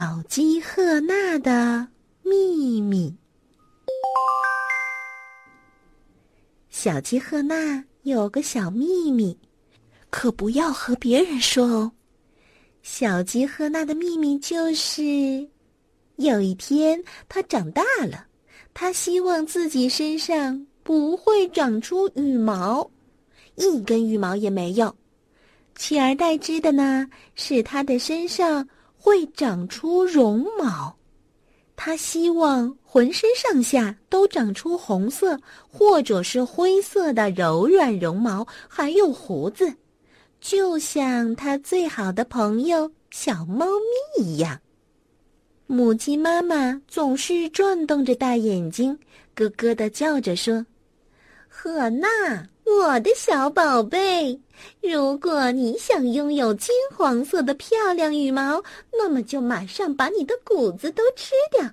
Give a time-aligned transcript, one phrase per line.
[0.00, 1.86] 小鸡赫娜的
[2.22, 3.14] 秘密。
[6.70, 9.36] 小鸡赫娜有个小秘密，
[10.08, 11.92] 可不要和别人说哦。
[12.82, 15.46] 小鸡赫娜的秘密就是，
[16.16, 18.26] 有一天它长大了，
[18.72, 22.90] 它希望自己身上不会长出羽毛，
[23.56, 24.96] 一根羽毛也没有，
[25.76, 28.66] 取而代之的呢是它的身上
[29.00, 30.94] 会长出绒毛。
[31.74, 39.72] 它希望浑身上下都长出红色或者是灰色的柔软绒毛，还有胡子。
[40.40, 43.66] 就像他最好的朋友小猫
[44.18, 44.60] 咪一样，
[45.66, 48.98] 母鸡妈妈总是转动着大眼睛，
[49.34, 50.66] 咯咯的叫着说
[51.52, 52.08] ：“赫娜，
[52.64, 54.40] 我的小宝贝，
[54.80, 61.68] 如果你想拥有金黄色的漂亮羽毛，那么就马上把你的谷子都吃掉。”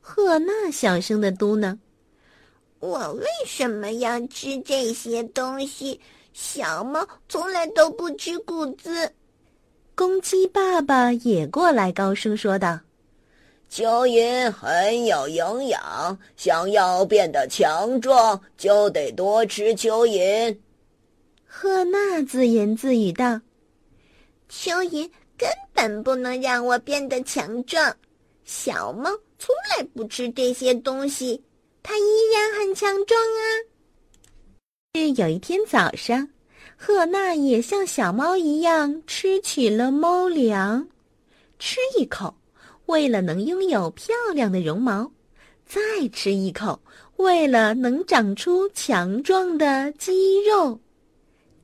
[0.00, 1.76] 赫娜小声的嘟囔
[2.78, 6.00] ：“我为什么要吃这些东西？”
[6.32, 9.12] 小猫从来都不吃谷子。
[9.96, 12.78] 公鸡爸爸也过来高声说道
[13.70, 20.56] ：“蚯蚓很有营养，想要变得强壮，就得多吃蚯蚓。”
[21.46, 23.40] 赫娜自言自语道
[24.50, 27.94] ：“蚯蚓根本不能让我变得强壮。
[28.44, 31.42] 小猫从来不吃这些东西，
[31.82, 32.02] 它依
[32.32, 33.40] 然很强壮啊。”
[34.94, 36.28] 是有一天早上，
[36.76, 40.88] 赫娜也像小猫一样吃起了猫粮，
[41.58, 42.34] 吃一口，
[42.88, 45.04] 为了能拥有漂亮的绒毛；
[45.66, 46.80] 再吃一口，
[47.16, 50.80] 为了能长出强壮的肌肉。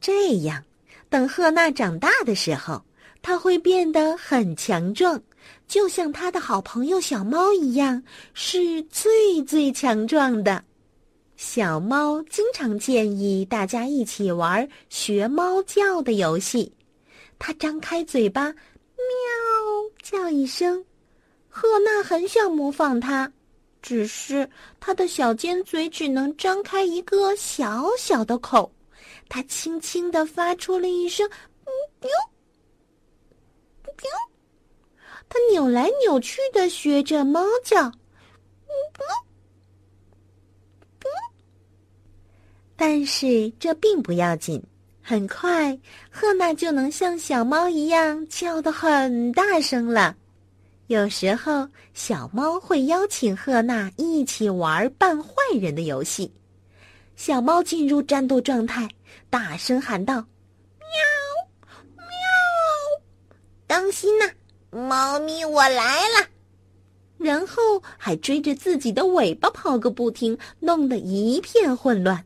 [0.02, 0.62] 这样，
[1.08, 2.84] 等赫娜长大的时候，
[3.22, 5.18] 它会变得很强壮，
[5.66, 8.02] 就像她的好朋友小猫一样，
[8.34, 10.62] 是最最强壮的。
[11.36, 16.70] 小猫经常建议大家一起玩学猫叫的游戏。
[17.38, 18.54] 它张开嘴巴，喵
[20.02, 20.84] 叫一声。
[21.56, 23.32] 赫娜很想模仿它，
[23.80, 24.50] 只是
[24.80, 28.72] 它的小尖嘴只能张开一个小小的口。
[29.28, 31.30] 它轻轻地发出了一声
[32.02, 32.10] “喵”，
[33.86, 33.94] 喵。
[35.28, 37.88] 它扭来扭去的学着猫叫，“”。
[42.74, 44.60] 但是这并不要紧，
[45.00, 45.78] 很快
[46.10, 50.16] 赫娜就能像小猫一样叫得很大声了。
[50.88, 56.30] 有时候，小猫会邀请赫娜一起玩扮坏人的游戏。
[57.16, 58.86] 小猫进入战斗状态，
[59.30, 60.16] 大声喊道
[60.78, 62.04] ：“喵，喵！
[63.66, 64.30] 当心呐，
[64.70, 66.28] 猫咪，我来了！”
[67.16, 72.22] 然后还追着自己的尾巴跑个不停，弄得一片混乱。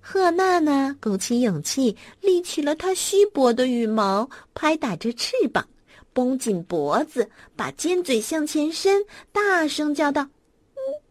[0.00, 5.68] 赫娜呢，鼓起勇气，立起了她稀薄的羽毛，拍打着翅膀，
[6.14, 10.22] 绷紧脖子，把尖嘴向前伸，大声叫道：“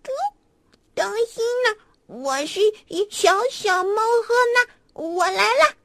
[0.01, 0.09] 不，
[0.95, 1.77] 当心呐！
[2.07, 5.75] 我是一小小猫赫娜，我来啦。”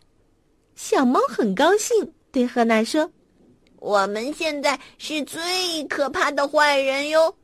[0.76, 3.10] 小猫很高兴，对赫娜说
[3.80, 7.34] ：“我们现在是最可怕的坏人哟。”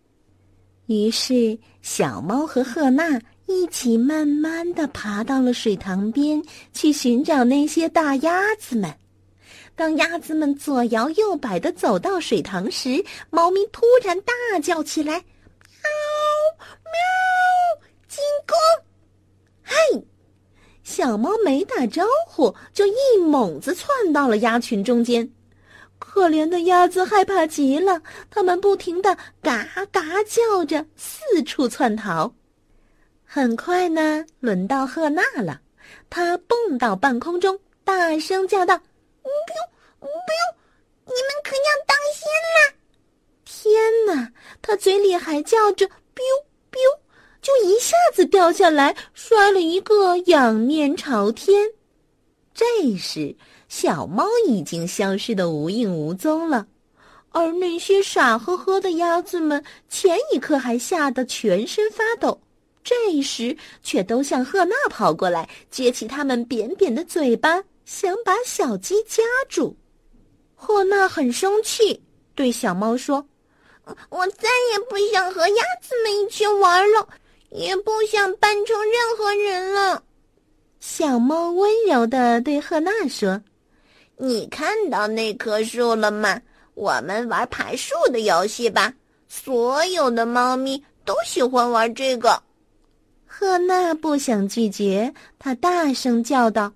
[0.87, 3.21] 于是，小猫和赫娜。
[3.47, 6.43] 一起慢慢的爬到了水塘边，
[6.73, 8.91] 去寻找那些大鸭子们。
[9.77, 15.15] 当鸭子们左摇右摆的走到水塘时，猫咪突然大叫起来
[15.83, 15.91] ：“喵
[16.85, 17.89] 喵！
[18.07, 18.57] 进攻！”
[19.65, 20.07] 嘿，
[20.85, 25.29] 小猫没打招呼，就一猛子窜到了鸭群中间。
[25.99, 32.33] 可怜的鸭子害怕极了，它们不停的嘎嘎叫着，四处窜逃。
[33.25, 35.61] 很快呢，轮到赫娜了。
[36.09, 38.81] 她蹦到半空中，大声叫道
[39.25, 40.07] ：“不不，
[41.07, 42.75] 你们可要当心啦！”
[43.45, 46.23] 天哪，它嘴里还叫着 “biu
[46.71, 46.99] biu”，
[47.41, 51.71] 就一下子掉下来，摔了一个仰面朝天。
[52.53, 52.65] 这
[52.97, 53.35] 时，
[53.69, 56.67] 小猫已经消失的无影无踪了，
[57.31, 62.41] 而那些傻呵呵的鸭子们，前一刻还吓得全身发抖。
[62.85, 69.77] 这时，却都向赫娜跑过来，撅起他们扁扁的嘴巴，想把小鸡夹住。
[70.55, 72.03] 赫娜很生气，
[72.35, 73.27] 对小猫说
[74.09, 77.09] ：“我再也不想和鸭子们一起玩了，
[77.51, 80.03] 也不想扮成任何人了。”
[80.81, 83.41] 小猫温柔的对赫娜说
[84.17, 86.41] ：“你看到那棵树了吗？
[86.75, 88.93] 我们玩爬树的游戏吧。
[89.29, 92.41] 所有的猫咪都喜欢玩这个。
[93.27, 96.73] 赫娜不想拒绝，她大声叫道：“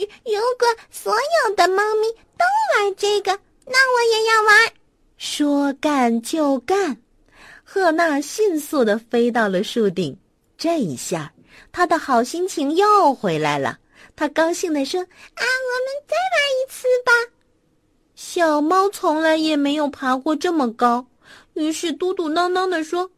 [0.00, 2.44] 如果所有的猫咪都
[2.74, 4.72] 玩这个，那我也要玩。”
[5.16, 6.96] 说干就干，
[7.62, 10.16] 赫娜迅速的飞到了树顶。
[10.58, 11.32] 这一下，
[11.72, 13.78] 她的好心情又回来了。
[14.16, 15.06] 她高兴的说：“啊，
[15.42, 17.12] 我们再玩一次吧！”
[18.14, 21.04] 小猫从来也没有爬过这么高，
[21.54, 23.10] 于是嘟嘟囔囔的说：“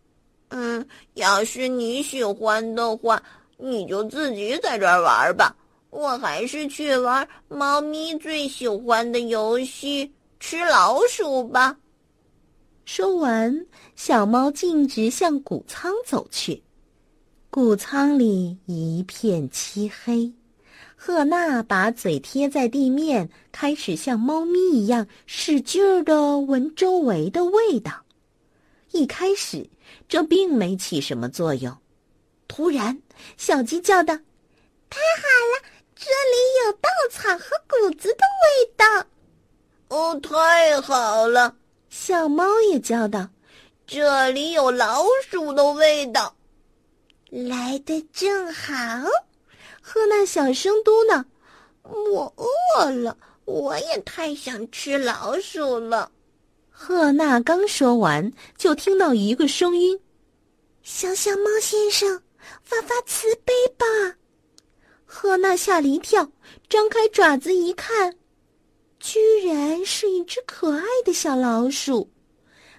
[0.49, 3.23] 嗯，要是你喜欢的话，
[3.57, 5.55] 你就自己在这儿玩吧。
[5.97, 11.75] 我还是去玩猫咪最喜欢的游戏——吃老鼠吧。”
[12.85, 13.67] 说完，
[13.97, 16.63] 小猫径直向谷仓走去。
[17.49, 20.31] 谷仓里一片漆黑，
[20.95, 28.05] 赫娜把嘴贴在地面，开始像猫咪一样使劲儿的闻周围的味道。
[28.93, 29.67] 一开始，
[30.07, 31.75] 这并没起什么作用。
[32.47, 33.01] 突然，
[33.39, 34.15] 小鸡叫道
[34.89, 39.07] ：“太好了，这里有稻草和谷子的味道！”
[39.89, 41.57] 哦，太好了！
[41.89, 43.29] 小猫也叫道
[43.87, 46.37] ：“这里有老鼠的味道，
[47.31, 48.75] 来的正好。”
[49.81, 51.25] 赫娜小声嘟囔
[52.13, 56.11] ：“我饿了，我也太想吃老鼠了。”
[56.71, 59.99] 赫娜刚说完，就听到一个声音
[60.83, 62.21] ：“小小猫先生，
[62.63, 63.87] 发发慈悲吧！”
[65.19, 66.31] 赫娜吓了一跳，
[66.69, 68.15] 张开爪子一看。
[69.01, 72.11] 居然是一只可爱的小老鼠，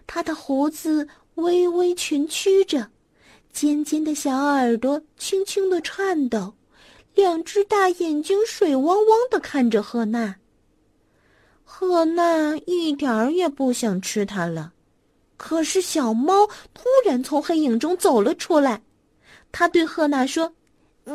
[0.05, 2.91] 它的胡子微微蜷曲着，
[3.51, 6.53] 尖尖的小耳朵轻轻的颤抖，
[7.15, 10.35] 两只大眼睛水汪汪的看着赫娜。
[11.63, 14.73] 赫娜一点儿也不想吃它了，
[15.37, 16.45] 可是小猫
[16.75, 18.83] 突然从黑影中走了出来，
[19.51, 20.53] 它对赫娜说：“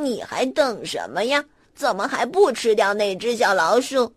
[0.00, 1.44] 你还等什么呀？
[1.74, 4.12] 怎么还不吃掉那只小老鼠？”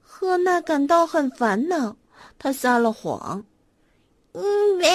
[0.00, 1.96] 赫娜感到很烦恼，
[2.38, 3.44] 她撒了谎，
[4.32, 4.88] 因为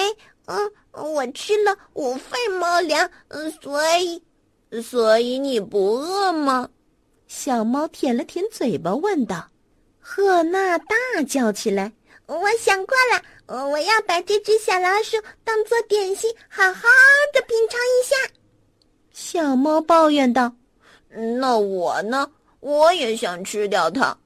[0.46, 4.22] 嗯，我吃了五份猫粮，嗯，所以，
[4.82, 6.68] 所以你不饿吗？
[7.26, 9.46] 小猫舔了舔嘴巴，问道。
[10.00, 10.96] 赫娜大
[11.28, 11.92] 叫起来
[12.24, 16.88] ：“我想过了，我要把这只小老鼠当做点心，好好
[17.34, 18.16] 的品尝一下。”
[19.20, 20.54] 小猫抱怨道
[21.40, 22.30] ：“那我呢？
[22.60, 24.16] 我也想吃掉它。”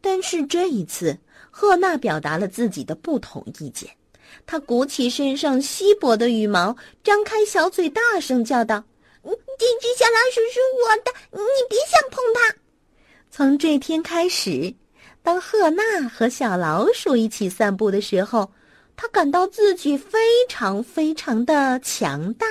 [0.00, 1.18] 但是这一次，
[1.50, 3.90] 赫娜表达了自己的不同意见。
[4.46, 6.74] 她鼓起身上稀薄的羽毛，
[7.04, 8.82] 张开小嘴，大声叫道
[9.22, 12.56] ：“这只小老鼠是我的，你别想碰它！”
[13.30, 14.74] 从这天开始，
[15.22, 18.50] 当赫娜和小老鼠一起散步的时候，
[18.96, 20.18] 她感到自己非
[20.48, 22.46] 常非常的强大，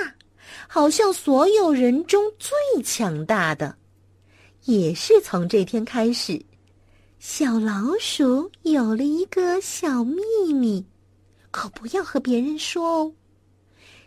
[0.72, 3.74] 好像所有人中最强大的。
[4.66, 6.40] 也是从这天开始。
[7.18, 10.22] 小老鼠有了一个小秘
[10.54, 10.86] 密，
[11.50, 13.12] 可不要和别人说哦。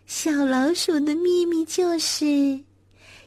[0.05, 2.61] 小老鼠的秘密就是，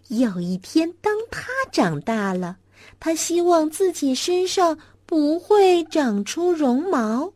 [0.09, 2.57] 有一天当它长大了，
[2.99, 7.31] 它希望自己身上不会长出绒毛，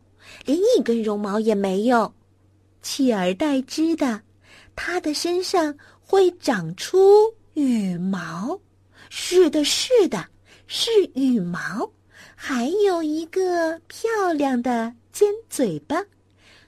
[0.45, 2.11] 连一根绒毛也没有，
[2.81, 4.21] 取而代之的，
[4.75, 5.73] 它的身上
[6.11, 8.59] 会长出羽毛。
[9.09, 10.27] 是的，是的，
[10.67, 11.89] 是羽毛。
[12.35, 16.03] 还有一个漂亮的尖嘴巴，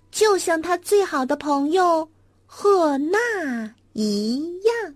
[0.10, 2.10] 就像他最好的朋友
[2.46, 3.18] 赫娜
[3.92, 4.96] 一样。